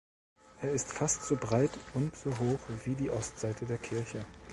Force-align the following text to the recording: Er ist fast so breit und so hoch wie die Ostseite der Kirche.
Er 0.63 0.71
ist 0.71 0.91
fast 0.91 1.25
so 1.25 1.37
breit 1.39 1.69
und 1.93 2.15
so 2.15 2.31
hoch 2.39 2.57
wie 2.85 2.95
die 2.95 3.11
Ostseite 3.11 3.67
der 3.67 3.77
Kirche. 3.77 4.25